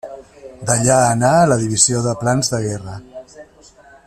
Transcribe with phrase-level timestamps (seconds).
[0.69, 3.01] D'allà anà a la Divisió de Plans de Guerra.